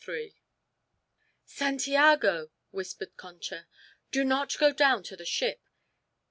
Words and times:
III 0.07 0.33
"Santiago!" 1.45 2.49
whispered 2.71 3.15
Concha. 3.17 3.67
"Do 4.09 4.23
not 4.23 4.57
go 4.57 4.73
down 4.73 5.03
to 5.03 5.15
the 5.15 5.25
ship. 5.27 5.61